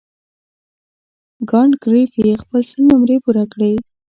کانت 1.49 1.73
ګریفي 1.83 2.23
خپله 2.41 2.59
سل 2.69 2.81
نمرې 2.91 3.17
پوره 3.23 3.43
کړې. 3.53 3.71